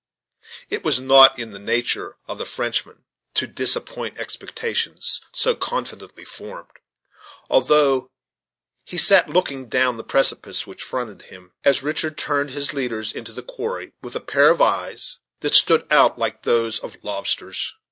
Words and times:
It 0.71 0.83
was 0.83 0.99
not 0.99 1.37
in 1.37 1.51
the 1.51 1.59
nature 1.59 2.17
of 2.27 2.39
the 2.39 2.45
Frenchman 2.47 3.05
to 3.35 3.45
disappoint 3.45 4.17
expectations 4.17 5.21
so 5.31 5.53
confidently 5.53 6.25
formed; 6.25 6.71
although 7.51 8.09
he 8.83 8.97
cat 8.97 9.29
looking 9.29 9.69
down 9.69 9.97
the 9.97 10.03
precipice 10.03 10.65
which 10.65 10.81
fronted 10.81 11.27
him, 11.27 11.53
as 11.63 11.83
Richard 11.83 12.17
turned 12.17 12.49
his 12.49 12.73
leaders 12.73 13.13
into 13.13 13.31
the 13.31 13.43
quarry, 13.43 13.93
with 14.01 14.15
a 14.15 14.19
pair 14.19 14.49
of 14.49 14.59
eyes 14.59 15.19
that 15.41 15.53
stood 15.53 15.85
out 15.93 16.17
like 16.17 16.41
those 16.41 16.79
of 16.79 16.97
lobsters. 17.03 17.75